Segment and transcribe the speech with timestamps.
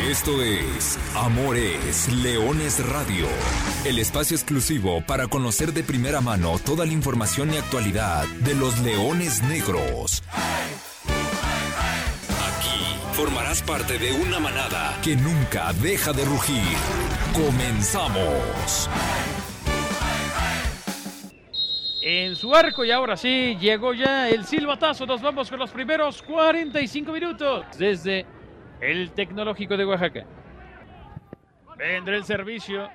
[0.00, 3.28] Esto es Amores Leones Radio,
[3.84, 8.80] el espacio exclusivo para conocer de primera mano toda la información y actualidad de los
[8.80, 10.24] leones negros.
[11.06, 16.76] Aquí formarás parte de una manada que nunca deja de rugir.
[17.32, 18.90] Comenzamos.
[22.02, 25.06] En su arco y ahora sí llegó ya el silbatazo.
[25.06, 28.26] Nos vamos con los primeros 45 minutos desde
[28.84, 30.24] el Tecnológico de Oaxaca.
[31.76, 32.88] Vendrá el servicio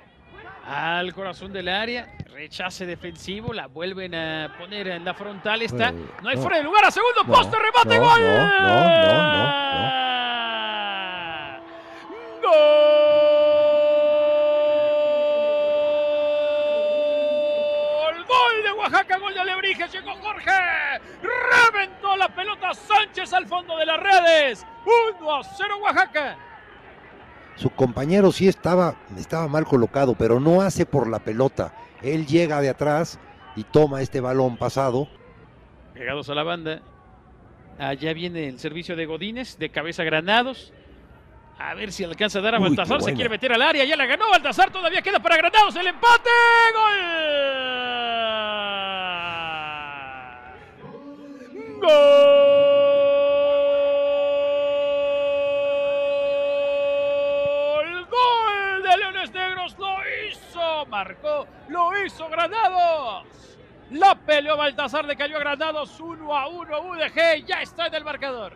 [0.66, 2.16] al corazón del área.
[2.26, 3.52] Rechace defensivo.
[3.52, 5.62] La vuelven a poner en la frontal.
[5.62, 5.92] Está.
[5.92, 6.84] No hay fuera de lugar.
[6.84, 7.56] A segundo No, poste.
[7.58, 7.98] Remate.
[7.98, 8.20] no, gol.
[12.42, 12.50] no,
[16.90, 18.24] Gol.
[18.26, 19.18] Gol de Oaxaca.
[19.18, 19.92] Gol de Alebrijes.
[19.92, 20.50] Llegó Jorge.
[21.22, 24.66] Reventó la pelota Sánchez al fondo de las redes.
[24.84, 26.36] 1 a 0 Oaxaca.
[27.56, 31.74] Su compañero sí estaba, estaba mal colocado, pero no hace por la pelota.
[32.02, 33.18] Él llega de atrás
[33.56, 35.08] y toma este balón pasado.
[35.92, 36.80] Pegados a la banda.
[37.78, 40.72] Allá viene el servicio de Godínez, de cabeza Granados.
[41.58, 43.02] A ver si alcanza a dar a Uy, Baltasar.
[43.02, 43.84] Se quiere meter al área.
[43.84, 44.70] Ya la ganó Baltasar.
[44.70, 46.30] Todavía queda para Granados el empate.
[46.72, 48.00] ¡Gol!
[56.70, 58.06] ¡Gol!
[58.08, 59.76] ¡Gol de Leones Negros!
[59.78, 59.96] ¡Lo
[60.28, 60.86] hizo!
[61.00, 61.46] Marcó.
[61.68, 63.24] ¡Lo hizo Granados!
[63.90, 66.80] La peleó Baltasar, le cayó a Granados 1 a 1.
[66.82, 68.52] UDG ya está en el marcador.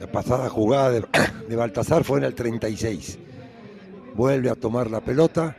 [0.00, 1.04] La pasada jugada de,
[1.48, 3.16] de Baltasar fue en el 36.
[4.14, 5.56] Vuelve a tomar la pelota,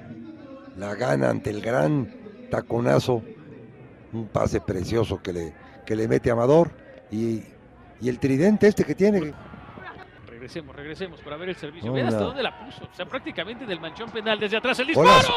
[0.75, 2.13] la gana ante el gran
[2.51, 3.23] taconazo,
[4.11, 5.53] un pase precioso que le,
[5.85, 6.71] que le mete Amador
[7.11, 7.43] y,
[8.01, 9.33] y el tridente este que tiene.
[10.49, 11.93] Regresemos, regresemos para ver el servicio.
[11.93, 12.83] Vean hasta dónde la puso.
[12.91, 14.39] O sea, prácticamente del manchón penal.
[14.39, 15.27] Desde atrás el disparo.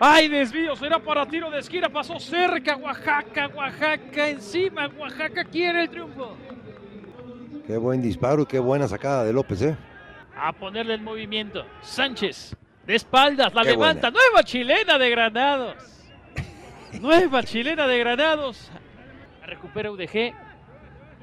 [0.00, 0.74] ¡Ay, desvío!
[0.74, 1.88] Será para tiro de esquina.
[1.88, 2.76] Pasó cerca.
[2.76, 4.88] Oaxaca, Oaxaca encima.
[4.98, 6.36] Oaxaca quiere el triunfo.
[7.64, 9.76] Qué buen disparo y qué buena sacada de López, ¿eh?
[10.36, 11.64] A ponerle el movimiento.
[11.80, 14.10] Sánchez, de espaldas, la Qué levanta.
[14.10, 15.76] Nueva chilena de Granados.
[17.00, 18.68] Nueva chilena de Granados.
[19.46, 20.34] Recupera UDG.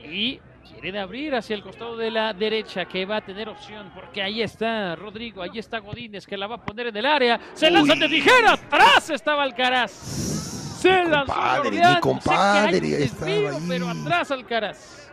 [0.02, 0.40] Y
[0.80, 3.92] quieren abrir hacia el costado de la derecha, que va a tener opción.
[3.94, 7.40] Porque ahí está Rodrigo, ahí está Godínez, que la va a poner en el área.
[7.54, 8.54] Se lanza de tijera.
[8.54, 9.92] Atrás estaba Alcaraz.
[9.92, 11.94] Se lanzó compadre, Jordián.
[11.96, 13.66] mi compadre, Sé estaba ahí.
[13.68, 15.12] pero atrás Alcaraz.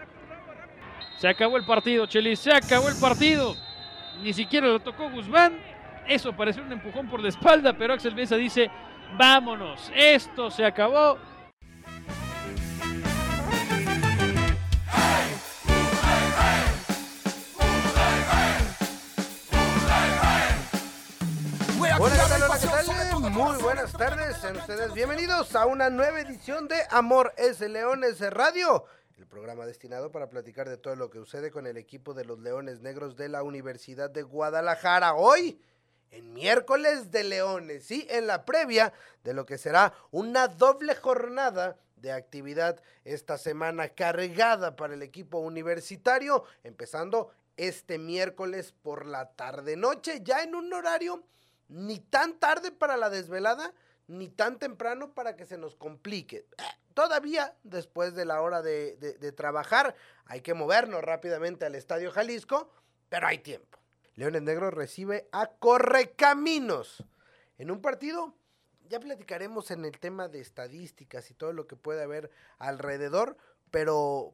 [1.18, 2.38] Se acabó el partido, Chelis.
[2.38, 3.56] Se acabó el partido.
[4.22, 5.58] Ni siquiera lo tocó Guzmán.
[6.06, 8.70] Eso pareció un empujón por la espalda, pero Axel Mesa dice,
[9.16, 11.18] vámonos, esto se acabó.
[23.36, 28.86] Muy buenas tardes, sean ustedes bienvenidos a una nueva edición de Amor es Leones Radio,
[29.18, 32.38] el programa destinado para platicar de todo lo que sucede con el equipo de los
[32.38, 35.12] Leones Negros de la Universidad de Guadalajara.
[35.12, 35.60] Hoy,
[36.10, 41.78] en miércoles de Leones, sí, en la previa de lo que será una doble jornada
[41.96, 50.22] de actividad esta semana cargada para el equipo universitario, empezando este miércoles por la tarde-noche,
[50.22, 51.22] ya en un horario
[51.68, 53.72] ni tan tarde para la desvelada,
[54.06, 56.46] ni tan temprano para que se nos complique.
[56.94, 59.94] Todavía, después de la hora de, de- trabajar,
[60.24, 62.70] hay que movernos rápidamente al Estadio Jalisco,
[63.08, 63.78] pero hay tiempo.
[64.14, 67.04] Leones Negros recibe a Correcaminos
[67.58, 68.34] en un partido.
[68.88, 73.36] Ya platicaremos en el tema de estadísticas y todo lo que puede haber alrededor,
[73.70, 74.32] pero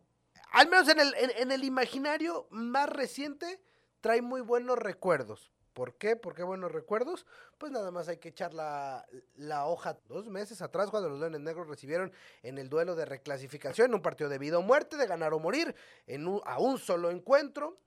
[0.53, 3.61] al menos en el, en el imaginario más reciente
[4.03, 5.51] trae muy buenos recuerdos.
[5.73, 6.17] ¿Por qué?
[6.17, 7.25] ¿Por qué buenos recuerdos?
[7.59, 9.07] Pues nada más hay que echar la,
[9.37, 12.13] la hoja dos meses atrás cuando los Leones Negros recibieron
[12.43, 15.75] en el duelo de reclasificación un partido de vida o muerte, de ganar o morir,
[16.07, 17.79] en un- a un solo encuentro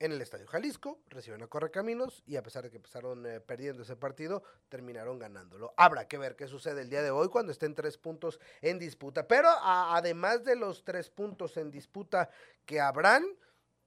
[0.00, 3.84] en el Estadio Jalisco, recibieron a Correcaminos y a pesar de que empezaron eh, perdiendo
[3.84, 5.74] ese partido, terminaron ganándolo.
[5.76, 9.28] Habrá que ver qué sucede el día de hoy cuando estén tres puntos en disputa.
[9.28, 12.30] Pero además de los tres puntos en disputa
[12.66, 13.24] que habrán,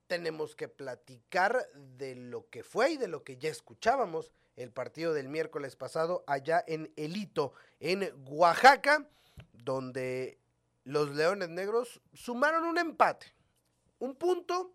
[0.08, 5.14] tenemos que platicar de lo que fue y de lo que ya escuchábamos el partido
[5.14, 9.08] del miércoles pasado allá en Elito, en Oaxaca,
[9.54, 10.40] donde
[10.84, 13.34] los Leones Negros sumaron un empate.
[14.00, 14.74] Un punto,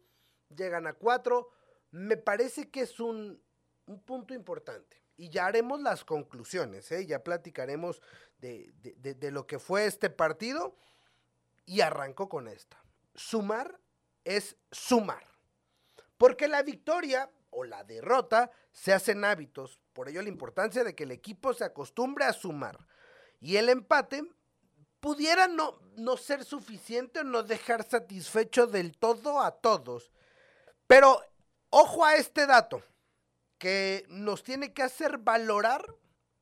[0.54, 1.50] llegan a cuatro.
[1.92, 3.40] Me parece que es un,
[3.86, 5.00] un punto importante.
[5.16, 7.06] Y ya haremos las conclusiones, ¿eh?
[7.06, 8.00] ya platicaremos
[8.38, 10.74] de, de- de- lo que fue este partido.
[11.66, 12.82] Y arranco con esta.
[13.14, 13.78] Sumar
[14.24, 15.26] es sumar.
[16.16, 21.04] Porque la victoria o la derrota se hacen hábitos, por ello la importancia de que
[21.04, 22.78] el equipo se acostumbre a sumar.
[23.40, 24.22] Y el empate
[25.00, 30.12] pudiera no, no ser suficiente o no dejar satisfecho del todo a todos.
[30.86, 31.20] Pero
[31.70, 32.82] ojo a este dato,
[33.58, 35.84] que nos tiene que hacer valorar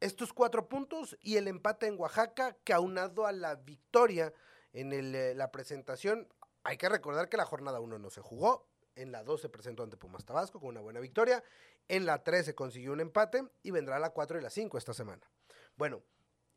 [0.01, 4.33] estos cuatro puntos y el empate en Oaxaca, que aunado a la victoria
[4.73, 6.29] en eh, la presentación,
[6.65, 9.83] hay que recordar que la jornada 1 no se jugó, en la 2 se presentó
[9.83, 11.43] ante Pumas Tabasco con una buena victoria,
[11.87, 14.93] en la 3 se consiguió un empate y vendrá la 4 y la 5 esta
[14.93, 15.31] semana.
[15.77, 16.03] Bueno,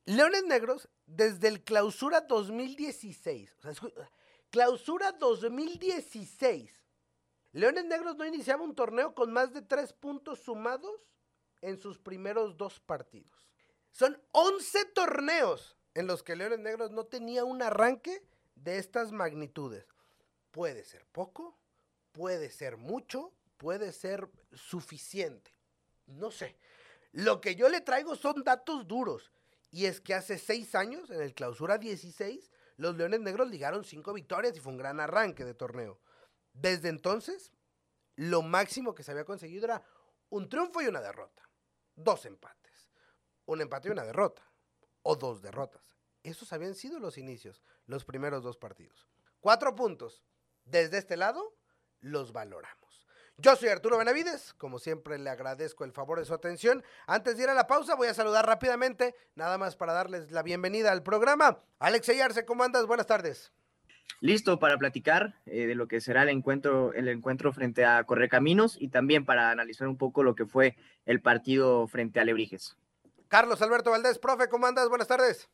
[0.05, 3.91] Leones Negros, desde el clausura 2016, o sea,
[4.49, 6.81] clausura 2016,
[7.53, 11.05] Leones Negros no iniciaba un torneo con más de tres puntos sumados
[11.61, 13.47] en sus primeros dos partidos.
[13.91, 18.23] Son 11 torneos en los que Leones Negros no tenía un arranque
[18.63, 19.85] de estas magnitudes.
[20.51, 21.57] Puede ser poco,
[22.11, 25.55] puede ser mucho, puede ser suficiente.
[26.05, 26.57] No sé.
[27.11, 29.31] Lo que yo le traigo son datos duros.
[29.71, 34.13] Y es que hace seis años, en el clausura 16, los Leones Negros ligaron cinco
[34.13, 35.99] victorias y fue un gran arranque de torneo.
[36.53, 37.53] Desde entonces,
[38.15, 39.83] lo máximo que se había conseguido era
[40.29, 41.49] un triunfo y una derrota.
[41.95, 42.89] Dos empates.
[43.45, 44.41] Un empate y una derrota.
[45.03, 45.90] O dos derrotas.
[46.23, 49.07] Esos habían sido los inicios, los primeros dos partidos.
[49.39, 50.23] Cuatro puntos.
[50.65, 51.55] Desde este lado,
[51.99, 53.07] los valoramos.
[53.37, 56.83] Yo soy Arturo Benavides, como siempre le agradezco el favor de su atención.
[57.07, 60.43] Antes de ir a la pausa voy a saludar rápidamente, nada más para darles la
[60.43, 61.63] bienvenida al programa.
[61.79, 62.85] Alex Ayarse, ¿cómo andas?
[62.85, 63.51] Buenas tardes.
[64.19, 68.77] Listo para platicar eh, de lo que será el encuentro, el encuentro frente a Correcaminos
[68.79, 70.75] y también para analizar un poco lo que fue
[71.07, 72.77] el partido frente a Lebrijes.
[73.27, 74.87] Carlos Alberto Valdés, profe, ¿cómo andas?
[74.89, 75.49] Buenas tardes.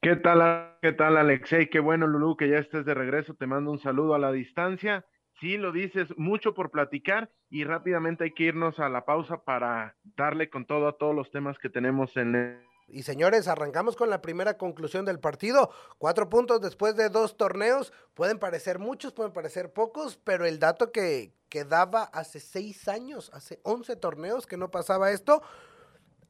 [0.00, 1.68] ¿Qué tal, qué tal, Alexei?
[1.68, 3.34] Qué bueno, Lulú, que ya estés de regreso.
[3.34, 5.04] Te mando un saludo a la distancia
[5.40, 9.96] sí lo dices, mucho por platicar y rápidamente hay que irnos a la pausa para
[10.16, 14.22] darle con todo a todos los temas que tenemos en y señores, arrancamos con la
[14.22, 15.70] primera conclusión del partido.
[15.98, 17.92] Cuatro puntos después de dos torneos.
[18.14, 23.30] Pueden parecer muchos, pueden parecer pocos, pero el dato que, que daba hace seis años,
[23.34, 25.42] hace once torneos que no pasaba esto,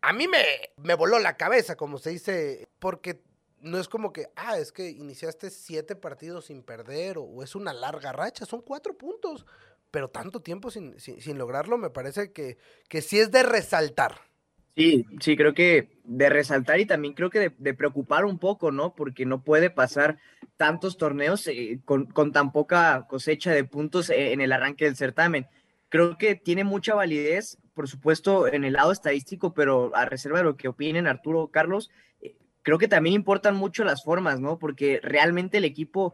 [0.02, 0.42] a mí me,
[0.82, 3.22] me voló la cabeza, como se dice, porque
[3.60, 7.72] no es como que, ah, es que iniciaste siete partidos sin perder o, es una
[7.72, 9.46] larga racha, son cuatro puntos,
[9.90, 12.58] pero tanto tiempo sin, sin, lograrlo me parece que,
[12.88, 14.20] que sí es de resaltar.
[14.76, 18.94] Sí, sí, creo que de resaltar y también creo que de, preocupar un poco, ¿no?
[18.94, 20.18] Porque no puede pasar
[20.56, 24.94] tantos torneos eh, con, con, tan poca cosecha de puntos eh, en el arranque del
[24.94, 25.48] certamen.
[25.88, 30.44] Creo que tiene mucha validez, por supuesto, en el lado estadístico, pero a reserva de
[30.44, 31.90] lo que opinen Arturo Carlos,
[32.68, 34.58] creo que también importan mucho las formas, ¿no?
[34.58, 36.12] Porque realmente el equipo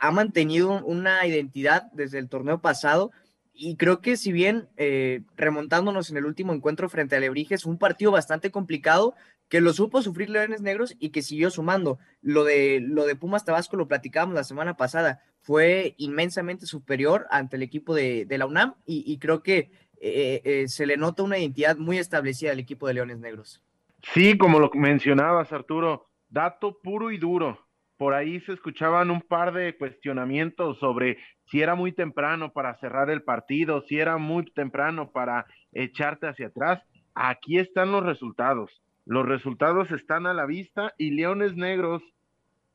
[0.00, 3.10] ha mantenido una identidad desde el torneo pasado
[3.52, 7.76] y creo que si bien eh, remontándonos en el último encuentro frente a Lebrijes, un
[7.76, 9.14] partido bastante complicado
[9.50, 11.98] que lo supo sufrir Leones Negros y que siguió sumando.
[12.22, 17.56] Lo de, lo de Pumas Tabasco lo platicábamos la semana pasada, fue inmensamente superior ante
[17.56, 21.76] el equipo de, la UNAM y, creo que eh, eh, se le nota una identidad
[21.76, 23.60] muy establecida al equipo de Leones Negros.
[24.02, 27.58] Sí, como lo mencionabas, Arturo, dato puro y duro.
[27.96, 33.10] Por ahí se escuchaban un par de cuestionamientos sobre si era muy temprano para cerrar
[33.10, 36.82] el partido, si era muy temprano para echarte hacia atrás.
[37.14, 38.82] Aquí están los resultados.
[39.04, 42.02] Los resultados están a la vista y Leones Negros,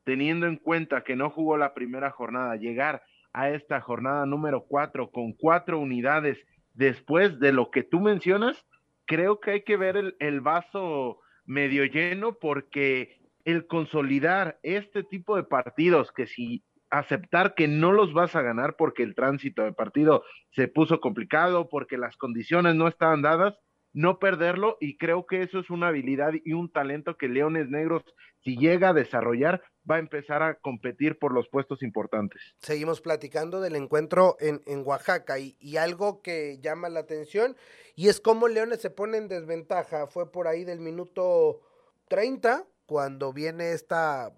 [0.04, 5.10] teniendo en cuenta que no jugó la primera jornada, llegar a esta jornada número cuatro
[5.10, 6.38] con cuatro unidades
[6.72, 8.64] después de lo que tú mencionas,
[9.08, 15.42] creo que hay que ver el, vaso medio lleno porque el consolidar este tipo de
[15.42, 20.24] partidos que si aceptar que no los vas a ganar porque el tránsito de partido
[20.50, 23.58] se puso complicado, porque las condiciones no estaban dadas,
[23.94, 28.04] no perderlo y creo que eso es una habilidad y un talento que Leones Negros,
[28.44, 32.40] si llega a desarrollar, va a empezar a competir por los puestos importantes.
[32.58, 37.56] Seguimos platicando del encuentro en, Oaxaca y, y, algo que llama la atención
[37.96, 40.06] y es cómo Leones se pone en desventaja.
[40.06, 41.60] Fue por ahí del minuto
[42.08, 44.32] 30 cuando viene esta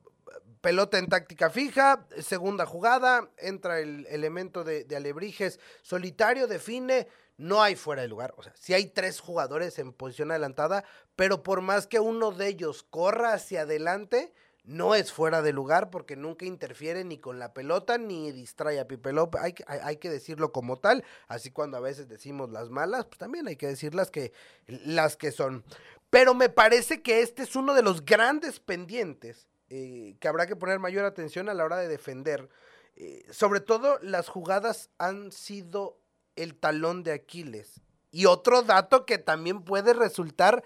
[0.61, 7.63] pelota en táctica fija, segunda jugada, entra el elemento de, de Alebrijes solitario, define, no
[7.63, 8.35] hay fuera de lugar.
[8.37, 10.85] O sea, sí hay tres jugadores en posición adelantada,
[11.17, 14.35] pero por más que uno de ellos corra hacia adelante,
[14.71, 18.87] no es fuera de lugar porque nunca interfiere ni con la pelota ni distrae a
[18.87, 19.43] Pipe López.
[19.43, 21.05] Hay, hay, que decirlo como tal.
[21.27, 24.33] Así cuando a veces decimos las malas, pues también hay que decir las que,
[24.69, 25.65] las que son.
[26.09, 30.55] Pero me parece que este es uno de los grandes pendientes eh, que habrá que
[30.55, 32.49] poner mayor atención a la hora de defender.
[32.95, 35.99] Eh, sobre todo las jugadas han sido
[36.37, 37.81] el talón de Aquiles.
[38.13, 40.63] Y otro dato que también puede resultar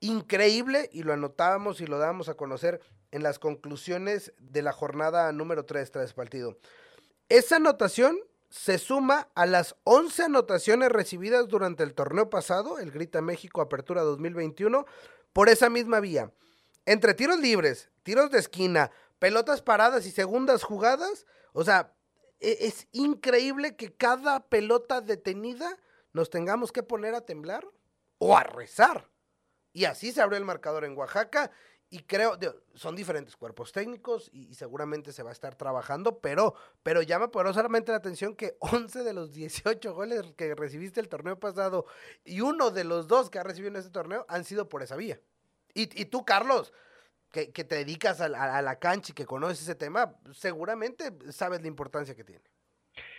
[0.00, 2.80] increíble, y lo anotábamos y lo dábamos a conocer
[3.12, 6.58] en las conclusiones de la jornada número 3 tras partido.
[7.28, 8.18] Esa anotación
[8.50, 14.02] se suma a las 11 anotaciones recibidas durante el torneo pasado, el Grita México Apertura
[14.02, 14.84] 2021,
[15.32, 16.32] por esa misma vía.
[16.86, 18.90] Entre tiros libres, tiros de esquina,
[19.20, 21.94] pelotas paradas y segundas jugadas, o sea,
[22.40, 25.78] e-, es increíble que cada pelota detenida
[26.12, 27.64] nos tengamos que poner a temblar
[28.18, 29.08] o a rezar.
[29.72, 31.52] Y así se abrió el marcador en Oaxaca
[31.92, 32.38] y creo,
[32.74, 36.54] son diferentes cuerpos técnicos y, seguramente se va a estar trabajando, pero,
[36.84, 41.38] pero llama poderosamente la atención que 11 de los 18 goles que recibiste el torneo
[41.38, 41.86] pasado
[42.24, 44.94] y uno de los dos que ha recibido en este torneo han sido por esa
[44.94, 45.20] vía.
[45.74, 46.72] Y, y tú, Carlos,
[47.32, 51.68] que, te dedicas a, a, la cancha y que conoces ese tema, seguramente sabes la
[51.68, 52.44] importancia que tiene.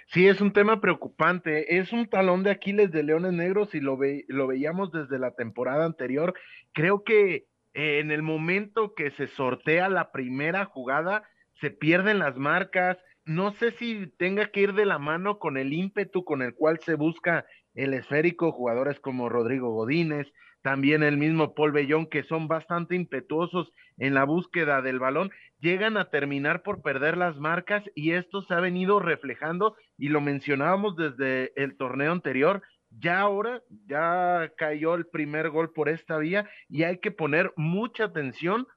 [0.07, 1.77] Sí, es un tema preocupante.
[1.77, 5.31] Es un talón de Aquiles de Leones Negros y lo, ve, lo veíamos desde la
[5.31, 6.33] temporada anterior.
[6.73, 11.23] Creo que eh, en el momento que se sortea la primera jugada,
[11.59, 12.97] se pierden las marcas.
[13.25, 16.79] No sé si tenga que ir de la mano con el ímpetu con el cual
[16.79, 20.27] se busca el esférico, jugadores como Rodrigo Godínez,
[20.61, 25.97] también el mismo Paul Bellón, que son bastante impetuosos en la búsqueda del balón, llegan
[25.97, 30.95] a terminar por perder las marcas y esto se ha venido reflejando y lo mencionábamos
[30.95, 32.61] desde el torneo anterior.
[32.99, 38.05] Ya ahora, ya cayó el primer gol por esta vía y hay que poner mucha
[38.05, 38.67] atención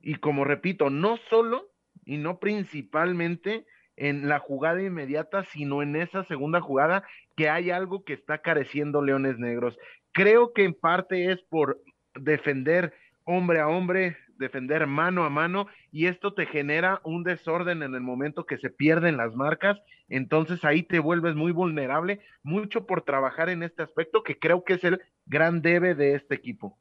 [0.00, 1.70] y como repito, no solo
[2.04, 7.04] y no principalmente en la jugada inmediata, sino en esa segunda jugada
[7.36, 9.76] que hay algo que está careciendo Leones Negros.
[10.12, 11.82] Creo que en parte es por
[12.14, 17.94] defender hombre a hombre, defender mano a mano, y esto te genera un desorden en
[17.94, 23.02] el momento que se pierden las marcas, entonces ahí te vuelves muy vulnerable, mucho por
[23.02, 26.76] trabajar en este aspecto que creo que es el gran debe de este equipo.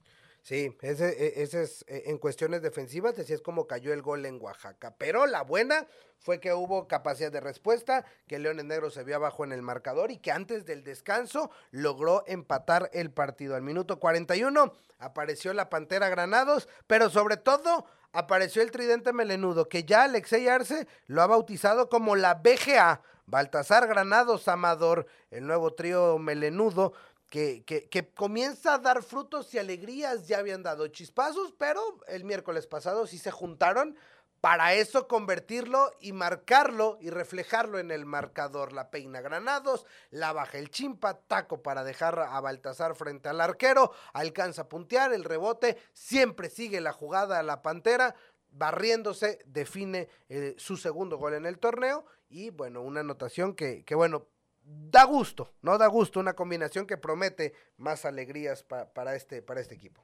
[0.49, 4.25] Sí, ese, e, ese es e, en cuestiones defensivas, así es como cayó el gol
[4.25, 4.95] en Oaxaca.
[4.97, 5.85] Pero la buena
[6.17, 10.09] fue que hubo capacidad de respuesta, que Leones Negros se vio abajo en el marcador
[10.09, 13.55] y que antes del descanso logró empatar el partido.
[13.55, 19.83] Al minuto 41 apareció la Pantera Granados, pero sobre todo apareció el tridente melenudo, que
[19.83, 23.03] ya Alexei Arce lo ha bautizado como la BGA.
[23.29, 26.93] Baltasar Granados Amador, el nuevo trío melenudo,
[27.29, 32.65] que, que, comienza a dar frutos y alegrías, ya habían dado chispazos, pero el miércoles
[32.65, 33.95] pasado sí se juntaron
[34.41, 38.73] para eso convertirlo y marcarlo y reflejarlo en el marcador.
[38.73, 43.91] La peina Granados, la baja el chimpa, taco para dejar a Baltasar frente al arquero,
[44.13, 48.15] alcanza a puntear el rebote, siempre sigue la jugada a la Pantera,
[48.51, 53.93] barriéndose, define eh, su segundo gol en el torneo y bueno, una anotación que, que
[53.93, 54.27] bueno,
[54.69, 55.77] da gusto, ¿no?
[55.77, 60.03] Da gusto, una combinación que promete más alegrías para, este, para este equipo.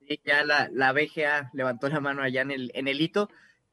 [0.00, 3.28] Sí, ya la, la BGA levantó la mano allá en el, en el hito,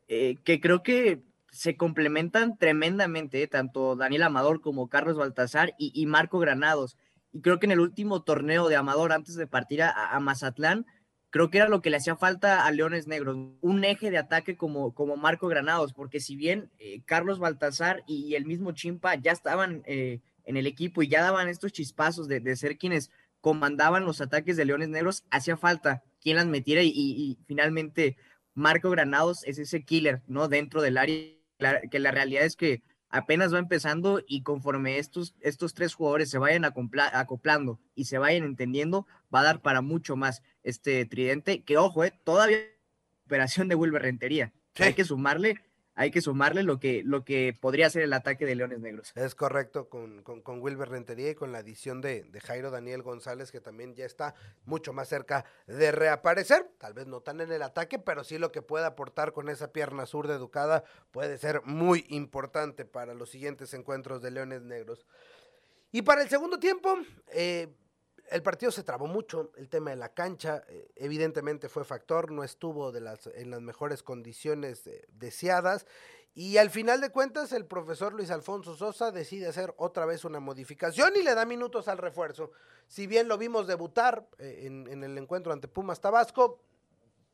[0.08, 1.22] eh, que creo que
[1.52, 6.98] se complementan tremendamente, eh, tanto Daniel Amador como Carlos Baltasar y, Marco Granados.
[7.32, 10.88] Y creo que en el último torneo de Amador, antes de partir a, Mazatlán,
[11.34, 14.56] creo que era lo que le hacía falta a Leones Negros, un eje de ataque
[14.56, 19.32] como, como Marco Granados, porque si bien eh, Carlos Baltasar y el mismo Chimpa ya
[19.32, 23.10] estaban en el equipo y ya daban estos chispazos de, ser quienes
[23.42, 28.16] comandaban los ataques de Leones Negros, hacía falta quien las metiera y, finalmente
[28.54, 30.50] Marco Granados es ese killer, ¿no?
[30.50, 31.18] Dentro del área,
[31.90, 36.40] que la realidad es que apenas va empezando y conforme estos, estos tres jugadores se
[36.40, 41.78] vayan acoplando y se vayan entendiendo, va a dar para mucho más este tridente, que
[41.78, 42.58] ojo, eh, todavía
[43.28, 44.52] operación de Wilber Rentería.
[44.80, 45.62] Hay que sumarle
[45.96, 49.12] hay que sumarle lo que, lo que podría ser el ataque de Leones Negros.
[49.16, 53.52] Es correcto, con, con, Wilber Rentería y con la adición de, de, Jairo Daniel González,
[53.52, 54.34] que también ya está
[54.66, 56.72] mucho más cerca de reaparecer.
[56.80, 59.72] Tal vez no tan en el ataque, pero sí lo que puede aportar con esa
[59.72, 65.06] pierna sur de Educada puede ser muy importante para los siguientes encuentros de Leones Negros.
[65.92, 66.98] Y para el segundo tiempo,
[67.28, 67.72] eh,
[68.30, 72.44] el partido se trabó mucho, el tema de la cancha eh, evidentemente fue factor, no
[72.44, 75.86] estuvo en las mejores condiciones eh, deseadas
[76.36, 80.40] y al final de cuentas el profesor Luis Alfonso Sosa decide hacer otra vez una
[80.40, 82.52] modificación y le da minutos al refuerzo.
[82.88, 86.60] Si bien lo vimos debutar eh, en, en el encuentro ante Pumas Tabasco,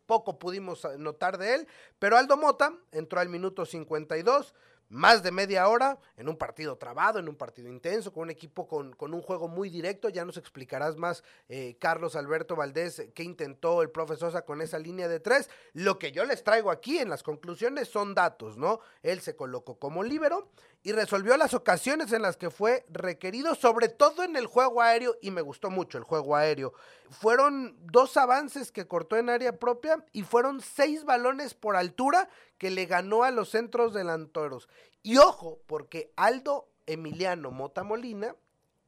[0.06, 1.68] poco pudimos notar de él,
[2.00, 4.56] pero Aldo Mota entró al minuto 52
[4.90, 8.68] más de media hora en un partido trabado, en un partido intenso, con un equipo
[8.68, 10.10] con, con un juego muy directo.
[10.10, 14.80] Ya nos explicarás más, eh, Carlos Alberto Valdés, qué intentó el profe Sosa con esa
[14.80, 15.50] línea de tres.
[15.74, 18.80] Lo que yo les traigo aquí en las conclusiones son datos, ¿no?
[19.04, 20.50] Él se colocó como líbero
[20.82, 25.18] y resolvió las ocasiones en las que fue requerido, sobre todo en el juego aéreo,
[25.22, 26.74] y me gustó mucho el juego aéreo.
[27.10, 32.30] Fueron dos avances que cortó en área propia y fueron seis balones por altura
[32.60, 34.70] que le ganó a los centros delanteros.
[35.02, 38.36] Y ojo, porque Aldo Emiliano Mota Molina,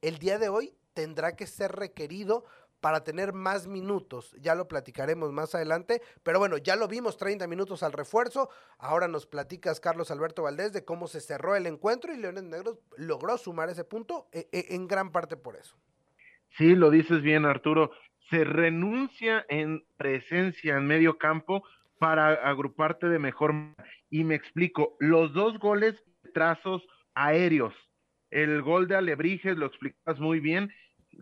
[0.01, 2.45] el día de hoy tendrá que ser requerido
[2.81, 4.35] para tener más minutos.
[4.39, 8.49] Ya lo platicaremos más adelante, pero bueno, ya lo vimos 30 minutos al refuerzo.
[8.79, 12.79] Ahora nos platicas, Carlos Alberto Valdés, de cómo se cerró el encuentro y Leones Negros
[12.97, 15.77] logró sumar ese punto e, e, en gran parte por eso.
[16.57, 17.91] Sí, lo dices bien, Arturo.
[18.29, 21.63] Se renuncia en presencia en medio campo
[22.01, 23.53] para agruparte de mejor.
[24.09, 25.93] Y me explico, los dos goles,
[26.33, 26.81] trazos
[27.13, 27.75] aéreos.
[28.31, 30.71] El gol de Alebrijes, lo explicas muy bien,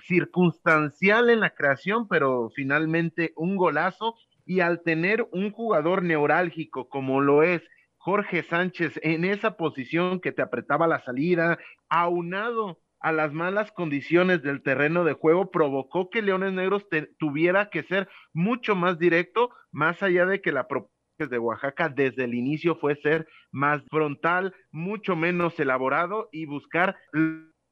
[0.08, 4.16] circunstancial en la creación, pero finalmente un golazo.
[4.46, 7.62] Y al tener un jugador neurálgico como lo es
[7.98, 11.60] Jorge Sánchez en esa posición que te apretaba la salida,
[11.90, 16.86] aunado a las malas condiciones del terreno de juego, provocó que Leones Negros
[17.18, 20.94] tuviera que ser mucho más directo, más allá de que la propuesta
[21.30, 26.96] de Oaxaca desde el inicio fue ser más frontal, mucho menos elaborado y buscar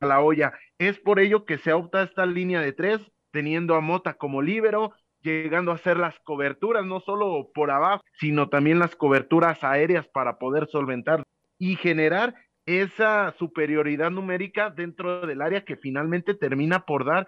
[0.02, 0.54] la olla.
[0.78, 3.00] Es por ello que se opta esta línea de tres,
[3.32, 8.50] teniendo a Mota como líbero, llegando a hacer las coberturas, no solo por abajo, sino
[8.50, 11.24] también las coberturas aéreas para poder solventar
[11.60, 12.36] y generar
[12.68, 17.28] esa superioridad numérica dentro del área que finalmente termina por dar,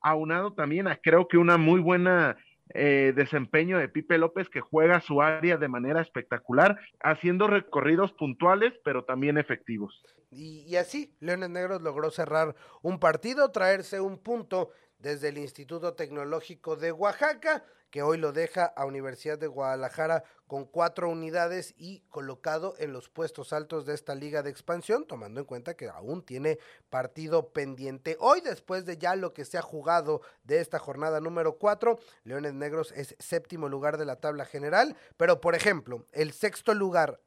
[0.00, 2.36] aunado también a creo que una muy buena
[2.74, 8.72] eh, desempeño de Pipe López que juega su área de manera espectacular, haciendo recorridos puntuales,
[8.84, 10.02] pero también efectivos.
[10.32, 16.74] Y, así, Leones Negros logró cerrar un partido, traerse un punto desde el Instituto Tecnológico
[16.74, 22.74] de Oaxaca, que hoy lo deja a Universidad de Guadalajara con cuatro unidades y colocado
[22.78, 26.58] en los puestos altos de esta liga de expansión, tomando en cuenta que aún tiene
[26.90, 28.16] partido pendiente.
[28.20, 32.54] Hoy, después de ya lo que se ha jugado de esta jornada número cuatro, Leones
[32.54, 37.20] Negros es séptimo lugar de la tabla general, pero por ejemplo, el sexto lugar,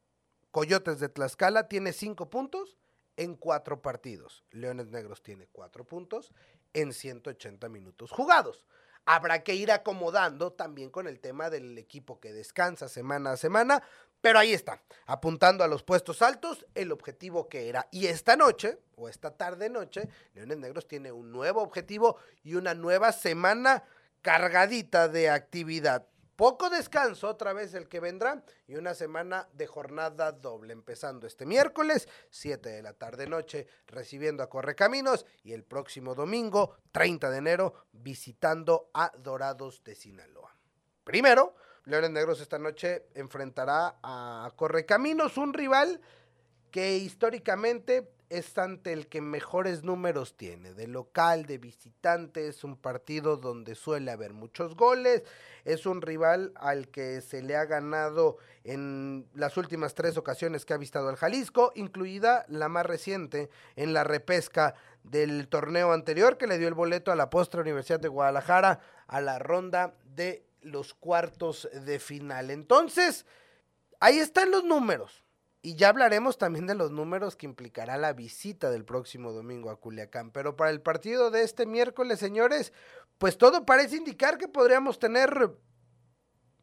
[0.50, 2.76] Coyotes de Tlaxcala, tiene cinco puntos
[3.16, 4.44] en cuatro partidos.
[4.50, 6.32] Leones Negros tiene cuatro puntos
[6.72, 8.64] en 180 minutos jugados.
[9.06, 13.82] Habrá que ir acomodando también con el tema del equipo que descansa semana a semana,
[14.20, 17.88] pero ahí está, apuntando a los puestos altos, el objetivo que era.
[17.90, 22.74] Y esta noche, o esta tarde noche, Leones Negros tiene un nuevo objetivo y una
[22.74, 23.84] nueva semana
[24.20, 26.06] cargadita de actividad.
[26.40, 31.44] Poco descanso otra vez el que vendrá y una semana de jornada doble, empezando este
[31.44, 37.36] miércoles, 7 de la tarde noche, recibiendo a Correcaminos y el próximo domingo, 30 de
[37.36, 40.56] enero, visitando a Dorados de Sinaloa.
[41.04, 46.00] Primero, Leones Negros esta noche enfrentará a Correcaminos, un rival
[46.70, 50.72] que históricamente es ante el que mejores números tiene.
[50.72, 55.24] De local, de visitante, es un partido donde suele haber muchos goles.
[55.64, 60.72] Es un rival al que se le ha ganado en las últimas tres ocasiones que
[60.72, 66.46] ha visitado el Jalisco, incluida la más reciente en la repesca del torneo anterior que
[66.46, 70.94] le dio el boleto a la postre Universidad de Guadalajara a la ronda de los
[70.94, 72.50] cuartos de final.
[72.50, 73.26] Entonces,
[73.98, 75.24] ahí están los números.
[75.62, 79.78] Y ya hablaremos también de los números que implicará la visita del próximo domingo a
[79.78, 80.30] Culiacán.
[80.30, 82.72] Pero para el partido de este miércoles, señores,
[83.18, 85.50] pues todo parece indicar que podríamos tener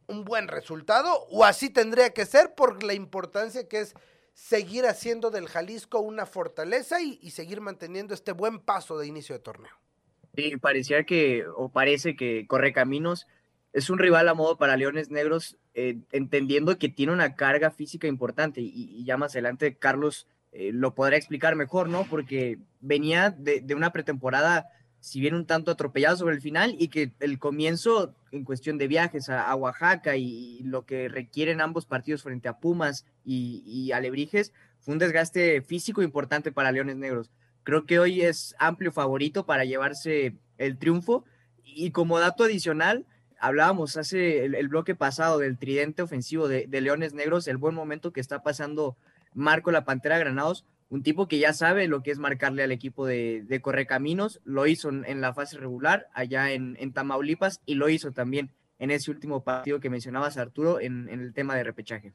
[0.08, 3.94] un buen resultado, o así tendría que ser por la importancia que es
[4.32, 9.40] seguir haciendo del Jalisco una fortaleza y, seguir manteniendo este buen paso de inicio de
[9.40, 9.72] torneo.
[10.34, 13.26] Sí, parecía que, o parece que corre caminos
[13.78, 18.08] es un rival a modo para Leones Negros, eh, entendiendo que tiene una carga física
[18.08, 22.04] importante y, ya más adelante Carlos eh, lo podrá explicar mejor, ¿no?
[22.04, 24.68] Porque venía de, una pretemporada,
[25.00, 28.88] si bien un tanto atropellado sobre el final y que el comienzo en cuestión de
[28.88, 34.52] viajes a, Oaxaca y, lo que requieren ambos partidos frente a Pumas y, y Alebrijes
[34.80, 37.30] fue un desgaste físico importante para Leones Negros.
[37.62, 41.24] Creo que hoy es amplio favorito para llevarse el triunfo
[41.62, 43.06] y como dato adicional,
[43.38, 48.20] hablábamos hace el, bloque pasado del tridente ofensivo de, Leones Negros, el buen momento que
[48.20, 48.96] está pasando
[49.34, 53.06] Marco la Pantera Granados, un tipo que ya sabe lo que es marcarle al equipo
[53.06, 58.12] de, de Correcaminos, lo hizo en, la fase regular allá en, Tamaulipas y lo hizo
[58.12, 62.12] también en ese último partido que mencionabas Arturo en, el tema de repechaje.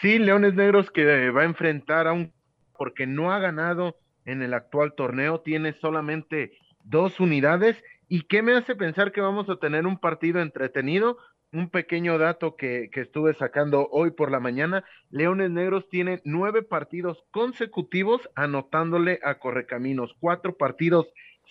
[0.00, 2.32] Sí, Leones Negros que va a enfrentar a un
[2.78, 6.52] porque no ha ganado en el actual torneo, tiene solamente
[6.84, 7.82] dos unidades.
[8.08, 11.18] ¿Y qué me hace pensar que vamos a tener un partido entretenido?
[11.52, 16.62] Un pequeño dato que, que estuve sacando hoy por la mañana, Leones Negros tiene nueve
[16.62, 21.06] partidos consecutivos anotándole a Correcaminos, cuatro partidos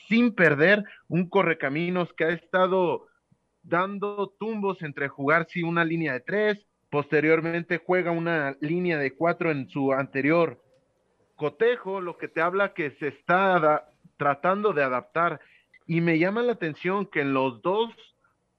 [0.07, 3.07] sin perder, un Correcaminos que ha estado
[3.63, 9.51] dando tumbos entre jugar si una línea de tres, posteriormente juega una línea de cuatro
[9.51, 10.61] en su anterior
[11.35, 15.41] cotejo, lo que te habla que se está tratando de adaptar.
[15.85, 17.91] Y me llama la atención que en los dos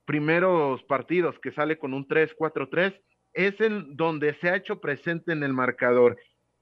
[0.04, 3.00] primeros partidos que sale con un 3-4-3
[3.32, 6.16] es en donde se ha hecho presente en el marcador,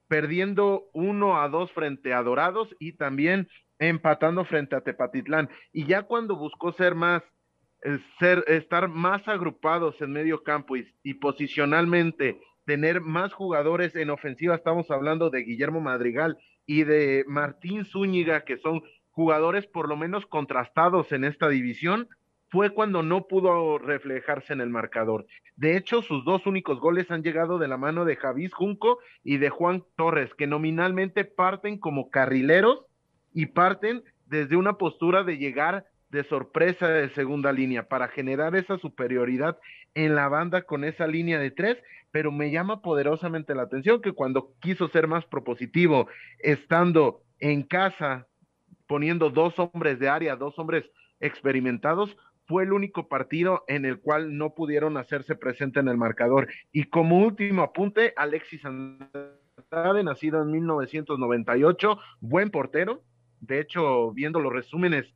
[0.09, 3.49] perdiendo uno a dos frente a Dorados y también
[3.79, 5.49] empatando frente a Tepatitlán.
[5.73, 7.23] Y ya cuando buscó ser más
[8.19, 14.91] ser, estar más agrupados en medio campo y, posicionalmente tener más jugadores en ofensiva, estamos
[14.91, 18.83] hablando de Guillermo Madrigal y de Martín Zúñiga, que son
[19.15, 22.09] jugadores por lo menos contrastados en esta división,
[22.51, 25.27] fue cuando no pudo reflejarse en el marcador.
[25.57, 29.39] De hecho, sus dos únicos goles han llegado de la mano de Javis Junco y
[29.39, 32.87] de Juan Torres, que nominalmente parten como carrileros
[33.33, 38.79] y parten desde una postura de llegar de sorpresa de segunda línea para generar esa
[38.79, 39.59] superioridad
[39.95, 41.79] en la banda con esa línea de tres,
[42.13, 46.07] pero me llama poderosamente la atención que cuando quiso ser más propositivo,
[46.39, 48.29] estando en casa,
[48.87, 50.85] poniendo dos hombres de área, dos hombres
[51.21, 52.17] experimentados,
[52.47, 56.49] fue el único partido en el cual no pudieron hacerse presente en el marcador.
[56.73, 63.03] Y como último apunte, Alexis Andrade, nacido en 1998, buen portero.
[63.41, 65.15] De hecho, viendo los resúmenes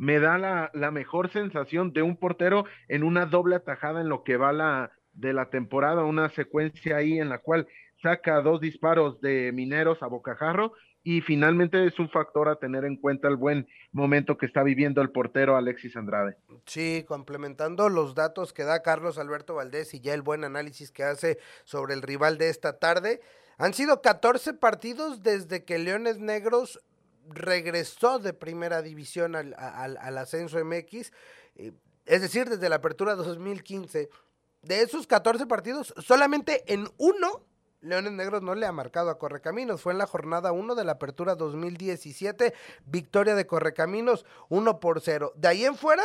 [0.00, 0.38] me da
[0.72, 4.92] la, mejor sensación de un portero en una doble atajada en lo que va la,
[5.12, 7.66] de la temporada, una secuencia ahí en la cual
[8.02, 12.96] saca dos disparos de mineros a bocajarro y finalmente es un factor a tener en
[12.96, 16.36] cuenta el buen momento que está viviendo el portero Alexis Andrade.
[16.66, 21.04] Sí, complementando los datos que da Carlos Alberto Valdés y ya el buen análisis que
[21.04, 23.20] hace sobre el rival de esta tarde,
[23.56, 26.80] han sido 14 partidos desde que Leones Negros
[27.28, 31.12] regresó de primera división al, ascenso MX,
[31.56, 31.72] eh,
[32.06, 34.08] es decir, desde la apertura 2015.
[34.62, 37.46] De esos 14 partidos, solamente en uno
[37.82, 39.80] Leones Negros no le ha marcado a Correcaminos.
[39.80, 45.32] Fue en la jornada 1 de la apertura 2017, victoria de Correcaminos 1 por 0.
[45.36, 46.02] De ahí en fuera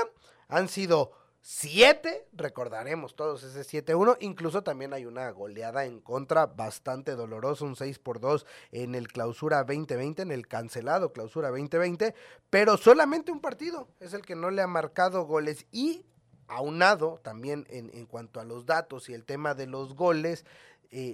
[0.47, 1.11] han sido
[1.47, 7.75] 7, recordaremos todos ese 7-1, incluso también hay una goleada en contra bastante dolorosa, un
[7.75, 12.15] 6 por 2 en el clausura 2020, en el cancelado clausura 2020,
[12.49, 16.03] pero solamente un partido es el que no le ha marcado goles y
[16.47, 20.45] aunado también en, en cuanto a los datos y el tema de los goles,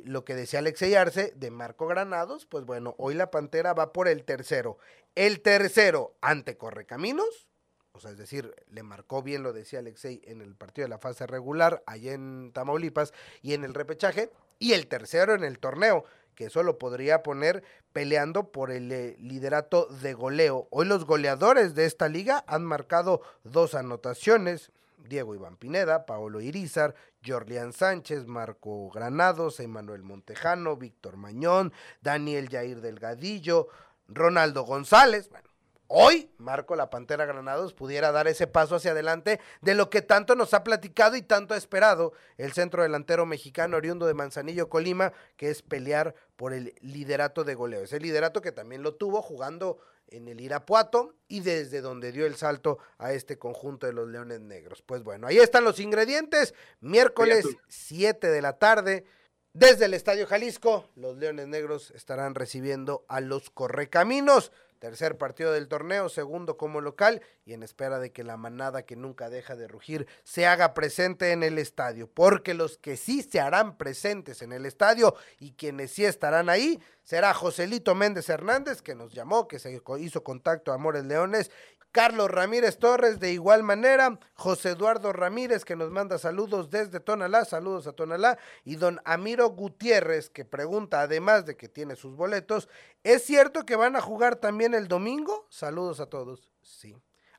[0.06, 4.08] lo que decía Alexey Arce de Marco Granados, pues bueno, hoy la Pantera va por
[4.08, 4.78] el tercero.
[5.16, 7.48] El tercero ante Correcaminos,
[7.92, 11.00] o sea, es decir, le marcó bien, lo decía Alexei, en el partido de la
[11.00, 16.06] fase regular, allá en Tamaulipas, y en el repechaje, y el tercero en el torneo,
[16.36, 20.68] que eso lo podría poner peleando por el eh, liderato de goleo.
[20.70, 24.72] Hoy los goleadores de esta liga han marcado dos anotaciones,
[25.08, 32.82] Diego Iván Pineda, Paolo Irizar, Jorlian Sánchez, Marco Granados, Emanuel Montejano, Víctor Mañón, Daniel Jair
[32.82, 33.68] Delgadillo,
[34.08, 35.51] Ronaldo González, bueno,
[35.94, 40.36] hoy Marco la Pantera Granados pudiera dar ese paso hacia adelante de lo que tanto
[40.36, 45.12] nos ha platicado y tanto ha esperado el centro delantero mexicano oriundo de Manzanillo, Colima,
[45.36, 47.84] que es pelear por el liderato de goleo.
[47.84, 52.36] Ese liderato que también lo tuvo jugando en el Irapuato y desde donde dio el
[52.36, 54.82] salto a este conjunto de los Leones Negros.
[54.82, 56.54] Pues bueno, ahí están los ingredientes.
[56.80, 59.06] Miércoles 7 de la tarde.
[59.54, 64.52] Desde el Estadio Jalisco, los Leones Negros estarán recibiendo a los Correcaminos.
[64.82, 68.96] Tercer partido del torneo, segundo como local y en espera de que la manada que
[68.96, 72.10] nunca deja de rugir se haga presente en el estadio.
[72.12, 76.82] Porque los que sí se harán presentes en el estadio y quienes sí estarán ahí
[77.04, 81.52] será Joselito Méndez Hernández que nos llamó, que se hizo contacto a Amores Leones
[81.92, 87.44] Carlos Ramírez Torres de igual manera, José Eduardo Ramírez que nos manda saludos desde Tonalá,
[87.44, 92.70] saludos a Tonalá, y don Amiro Gutiérrez que pregunta, además de que tiene sus boletos,
[93.04, 95.48] ¿es cierto que van a jugar también el domingo?
[95.50, 96.52] Saludos a todos.
[96.62, 96.96] Sí,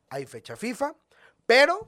[0.09, 0.95] hay fecha FIFA,
[1.47, 1.87] pero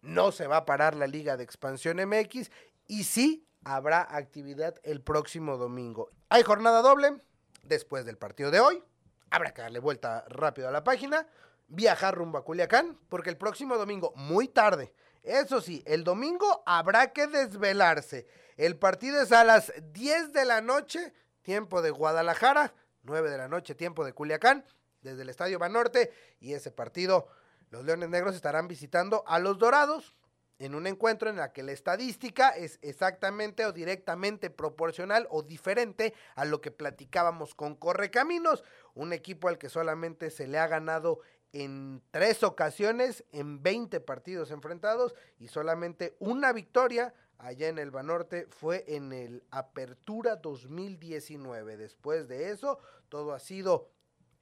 [0.00, 2.50] no se va a parar la Liga de Expansión MX
[2.86, 6.10] y sí habrá actividad el próximo domingo.
[6.28, 7.16] Hay jornada doble
[7.62, 8.82] después del partido de hoy.
[9.30, 11.26] Habrá que darle vuelta rápido a la página
[11.68, 17.12] viajar rumbo a Culiacán, porque el próximo domingo, muy tarde, eso sí, el domingo habrá
[17.12, 18.26] que desvelarse.
[18.56, 22.74] El partido es a las 10 de la noche, tiempo de Guadalajara,
[23.04, 24.64] 9 de la noche, tiempo de Culiacán,
[25.02, 26.12] desde el Estadio Banorte.
[26.40, 27.28] Y ese partido,
[27.70, 30.16] los Leones Negros estarán visitando a los Dorados
[30.58, 36.14] en un encuentro en la que la estadística es exactamente o directamente proporcional o diferente
[36.36, 38.62] a lo que platicábamos con Correcaminos,
[38.94, 41.20] un equipo al que solamente se le ha ganado
[41.52, 48.46] en tres ocasiones en 20 partidos enfrentados y solamente una victoria allá en el Banorte
[48.48, 51.76] fue en el Apertura 2019.
[51.76, 53.90] Después de eso, todo ha sido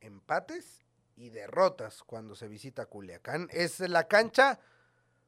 [0.01, 0.85] empates
[1.17, 3.49] y derrotas cuando se visita Culiacán.
[3.51, 4.59] Es la cancha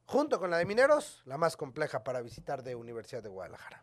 [0.04, 3.82] junto con la de Mineros, la más compleja para visitar de Universidad de Guadalajara.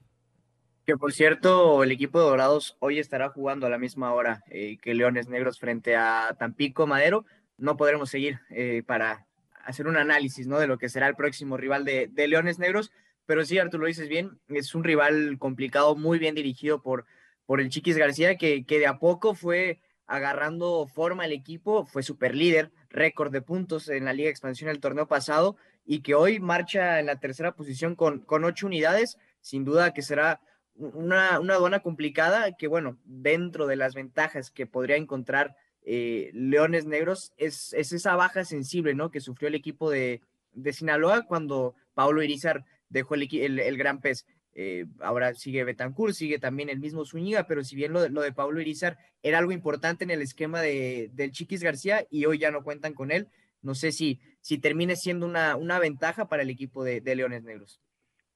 [0.86, 4.78] Que por cierto, el equipo de Dorados hoy estará jugando a la misma hora eh,
[4.82, 7.26] que Leones Negros frente a Tampico Madero.
[7.58, 9.28] No podremos seguir eh, para
[9.64, 10.60] hacer un análisis ¿no?
[10.60, 12.92] de lo que será el próximo rival de, Leones Negros.
[13.28, 17.06] Pero sí, Arturo, lo dices bien, es un rival complicado, muy bien dirigido por,
[17.46, 22.02] por el Chiquis García, que, que de a poco fue agarrando forma el equipo, fue
[22.04, 26.40] super líder, récord de puntos en la Liga Expansión el torneo pasado y que hoy
[26.40, 30.42] marcha en la tercera posición con, con ocho unidades, sin duda que será
[30.76, 36.86] una, una aduana complicada, que bueno, dentro de las ventajas que podría encontrar eh, Leones
[36.86, 39.12] Negros, es, es, esa baja sensible, ¿no?
[39.12, 40.22] Que sufrió el equipo de,
[40.54, 44.26] de Sinaloa cuando Pablo Irizar dejó el, el gran pez.
[44.56, 48.22] Eh, ahora sigue Betancourt, sigue también el mismo Zúñiga, pero si bien lo de, lo
[48.22, 52.40] de Pablo Irizar era algo importante en el esquema de, del Chiquis García y hoy
[52.40, 53.28] ya no cuentan con él,
[53.62, 57.82] no sé si, si termine siendo una, una ventaja para el equipo de, Leones Negros.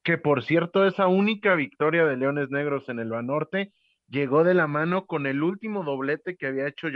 [0.03, 3.71] Que por cierto, esa única victoria de Leones Negros en el Banorte
[4.07, 6.87] llegó de la mano con el último doblete que había hecho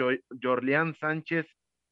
[0.41, 1.45] Jorlián Sánchez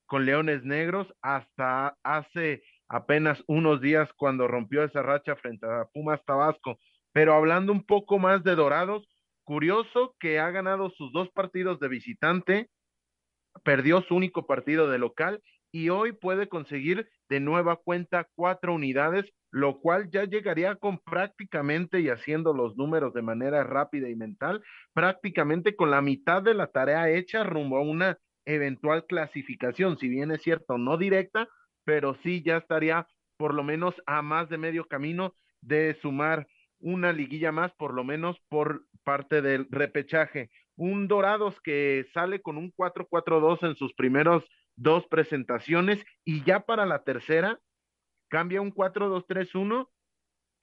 [0.05, 6.23] con Leones Negros hasta hace apenas unos días cuando rompió esa racha frente a Pumas
[6.25, 6.77] Tabasco.
[7.15, 9.07] Pero hablando un poco más de Dorados,
[9.45, 12.69] curioso que ha ganado sus dos partidos de visitante,
[13.63, 19.23] perdió su único partido de local y hoy puede conseguir de nueva cuenta cuatro unidades,
[19.49, 24.61] lo cual ya llegaría con prácticamente y haciendo los números de manera rápida y mental,
[24.93, 30.31] prácticamente con la mitad de la tarea hecha rumbo a una eventual clasificación, si bien
[30.31, 31.47] es cierto, no directa,
[31.85, 36.45] pero sí ya estaría por lo menos a más de medio camino de sumar
[36.79, 40.49] una liguilla más, por lo menos por parte del repechaje.
[40.75, 44.43] Un Dorados que sale con un 4-4-2 en sus primeros
[44.75, 47.59] dos presentaciones y ya para la tercera
[48.29, 49.87] cambia un 4-2-3-1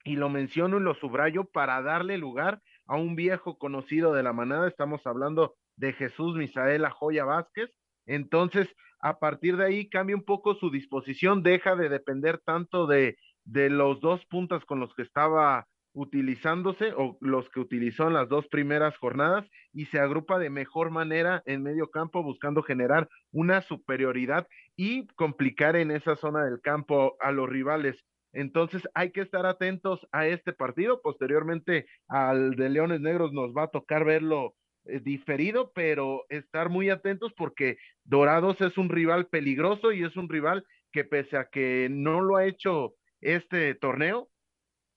[0.03, 4.33] y lo menciono y lo subrayo para darle lugar a un viejo conocido de la
[4.33, 7.71] manada, estamos hablando de Jesús Misaela Joya Vázquez,
[8.05, 8.67] entonces
[8.99, 13.69] a partir de ahí cambia un poco su disposición, deja de depender tanto de, de
[13.69, 18.47] los dos puntas con los que estaba utilizándose o los que utilizó en las dos
[18.47, 24.47] primeras jornadas y se agrupa de mejor manera en medio campo buscando generar una superioridad
[24.75, 28.03] y complicar en esa zona del campo a los rivales.
[28.33, 31.01] Entonces hay que estar atentos a este partido.
[31.01, 36.89] Posteriormente al de Leones Negros nos va a tocar verlo eh, diferido, pero estar muy
[36.89, 41.87] atentos porque Dorados es un rival peligroso y es un rival que pese a que
[41.91, 44.29] no lo ha hecho este torneo,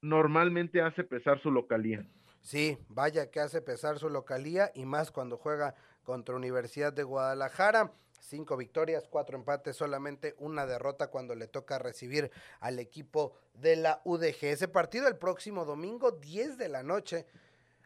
[0.08, 2.06] normalmente hace pesar su localía.
[2.42, 7.92] Sí, vaya que hace pesar su localía y más cuando juega contra Universidad de Guadalajara.
[8.20, 14.00] Cinco victorias, cuatro empates, solamente una derrota cuando le toca recibir al equipo de la
[14.04, 14.44] UDG.
[14.44, 17.26] Ese partido el próximo domingo, 10 de la noche,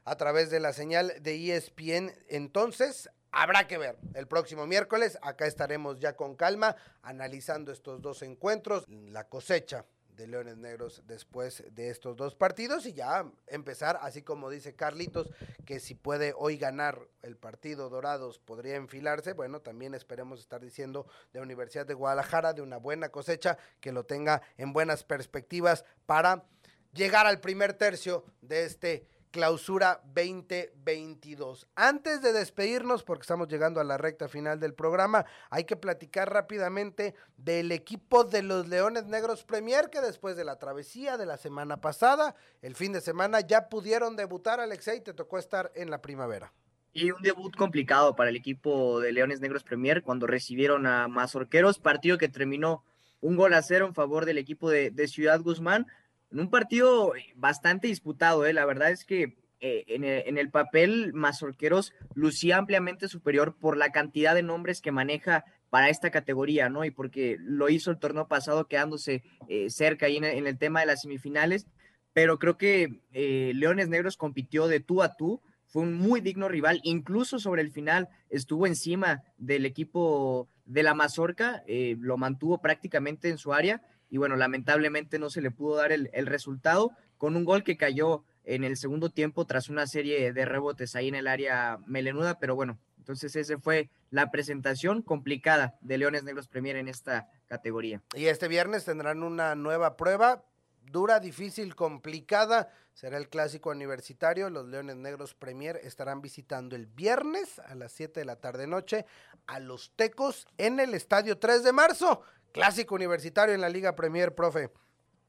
[0.05, 2.13] a través de la señal de ESPN.
[2.29, 3.99] Entonces, habrá que ver.
[4.15, 9.85] El próximo miércoles, acá estaremos ya con calma, analizando estos dos encuentros, la cosecha
[10.21, 15.31] de Leones Negros después de estos dos partidos y ya empezar, así como dice Carlitos,
[15.65, 21.07] que si puede hoy ganar el partido Dorados podría enfilarse, bueno, también esperemos estar diciendo
[21.33, 26.45] de Universidad de Guadalajara, de una buena cosecha, que lo tenga en buenas perspectivas para
[26.93, 31.69] llegar al primer tercio de este Clausura 2022.
[31.77, 36.33] Antes de despedirnos, porque estamos llegando a la recta final del programa, hay que platicar
[36.33, 41.37] rápidamente del equipo de los Leones Negros Premier, que después de la travesía de la
[41.37, 46.03] semana pasada, el fin de semana, ya pudieron debutar, Alexei, te tocó estar en la
[46.03, 46.53] primavera.
[46.93, 51.79] Y un debut complicado para el equipo de Leones Negros Premier cuando recibieron a Mazorqueros,
[51.79, 52.85] partido que terminó
[53.21, 55.87] un gol a cero en favor del equipo de, de Ciudad Guzmán
[56.31, 58.53] en un partido bastante disputado, ¿eh?
[58.53, 64.35] la verdad es que eh, en, el, papel Mazorqueros lucía ampliamente superior por la cantidad
[64.35, 66.85] de nombres que maneja para esta categoría, ¿no?
[66.85, 70.59] Y porque lo hizo el torneo pasado quedándose eh, cerca ahí en el, en el,
[70.59, 71.66] tema de las semifinales,
[72.12, 76.49] pero creo que eh, Leones Negros compitió de tú a tú, fue un muy digno
[76.49, 82.61] rival, incluso sobre el final estuvo encima del equipo de la Mazorca, eh, lo mantuvo
[82.61, 86.90] prácticamente en su área y bueno, lamentablemente no se le pudo dar el, el resultado
[87.16, 91.09] con un gol que cayó en el segundo tiempo tras una serie de rebotes ahí
[91.09, 96.49] en el área melenuda, pero bueno, entonces esa fue la presentación complicada de Leones Negros
[96.49, 98.03] Premier en esta categoría.
[98.14, 100.44] Y este viernes tendrán una nueva prueba,
[100.90, 102.73] dura, difícil, complicada.
[102.94, 104.51] Será el clásico universitario.
[104.51, 109.07] Los Leones Negros Premier estarán visitando el viernes a las 7 de la tarde noche
[109.46, 112.23] a los Tecos en el Estadio 3 de marzo.
[112.53, 114.71] Clásico universitario en la Liga Premier, profe.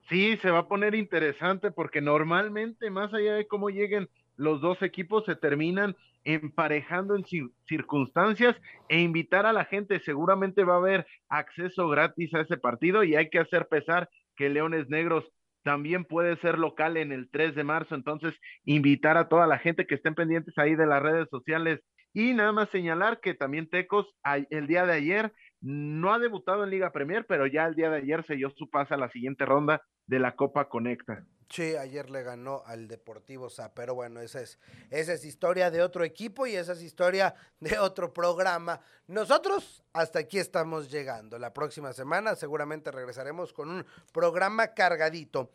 [0.10, 4.82] Sí, se va a poner interesante porque normalmente, más allá de cómo lleguen los dos
[4.82, 7.26] equipos, se terminan emparejando en
[7.68, 8.56] circunstancias
[8.90, 10.00] e invitar a la gente.
[10.00, 14.50] Seguramente va a haber acceso gratis a ese partido y hay que hacer pesar que
[14.50, 15.26] Leones Negros
[15.64, 17.96] también puede ser local en el 3 de marzo.
[17.96, 18.34] Entonces,
[18.66, 21.80] invitar a toda la gente que estén pendientes ahí de las redes sociales
[22.14, 24.08] y nada más señalar que también Tecos
[24.50, 27.98] el día de ayer no ha debutado en Liga Premier, pero ya el día de
[27.98, 31.24] ayer se dio su paso a la siguiente ronda de la Copa Conecta.
[31.50, 34.58] Sí, ayer le ganó al Deportivo Sa, pero bueno, esa es,
[34.90, 38.80] esa es historia de otro equipo y esa es historia de otro programa.
[39.08, 41.38] Nosotros hasta aquí estamos llegando.
[41.38, 45.52] La próxima semana seguramente regresaremos con un programa cargadito.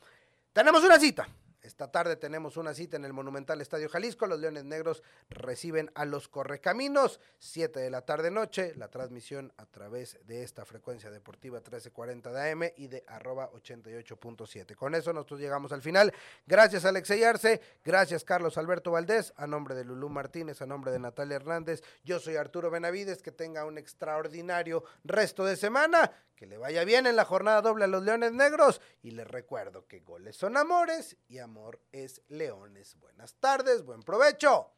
[0.53, 1.27] Tenemos una cita
[1.67, 4.27] esta tarde tenemos una cita en el Monumental Estadio Jalisco.
[4.27, 7.19] Los Leones Negros reciben a los Correcaminos.
[7.41, 8.73] 7 de la tarde noche.
[8.77, 14.77] La transmisión a través de esta frecuencia deportiva 1340 de AM y de arroba 88.7.
[14.77, 16.15] Con eso nosotros llegamos al final.
[16.47, 17.61] Gracias Alexey Arce.
[17.85, 19.33] Gracias Carlos Alberto Valdés.
[19.37, 21.83] A nombre de Lulú Martínez, a nombre de Natalia Hernández.
[22.05, 23.23] Yo soy Arturo Benavides.
[23.23, 26.13] Que tenga un extraordinario resto de semana.
[26.37, 28.81] Que le vaya bien en la jornada doble a los Leones Negros.
[29.03, 32.95] Y les recuerdo que goles son amores y amor es leones.
[32.97, 34.71] Buenas tardes, buen provecho.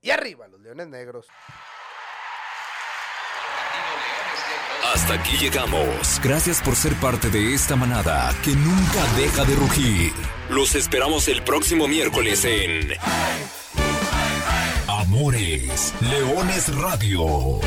[0.00, 1.26] Y arriba los Leones Negros.
[4.94, 6.20] Hasta aquí llegamos.
[6.22, 10.12] Gracias por ser parte de esta manada que nunca deja de rugir.
[10.50, 12.92] Los esperamos el próximo miércoles en
[14.88, 17.60] Amores Leones Radio.